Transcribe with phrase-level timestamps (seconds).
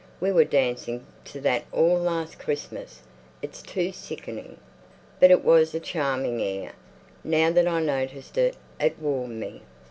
[0.19, 3.01] We were dancing to that all last Christmas.
[3.43, 4.57] It's too sickening!"
[5.19, 6.71] But it was a charming air.
[7.23, 9.61] Now that I noticed it, it warmed me.